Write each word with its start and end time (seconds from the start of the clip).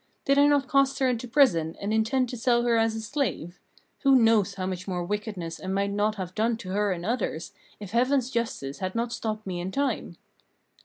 Did 0.25 0.39
I 0.39 0.47
not 0.47 0.67
cast 0.67 0.97
her 0.97 1.07
into 1.07 1.27
prison, 1.27 1.75
and 1.79 1.93
intend 1.93 2.27
to 2.29 2.35
sell 2.35 2.63
her 2.63 2.75
as 2.75 2.95
a 2.95 3.01
slave? 3.01 3.59
Who 3.99 4.15
knows 4.15 4.55
how 4.55 4.65
much 4.65 4.87
more 4.87 5.05
wickedness 5.05 5.61
I 5.63 5.67
might 5.67 5.91
not 5.91 6.15
have 6.15 6.33
done 6.33 6.57
to 6.57 6.69
her 6.71 6.91
and 6.91 7.05
others, 7.05 7.53
if 7.79 7.91
Heaven's 7.91 8.31
justice 8.31 8.79
had 8.79 8.95
not 8.95 9.13
stopped 9.13 9.45
me 9.45 9.59
in 9.59 9.71
time?" 9.71 10.17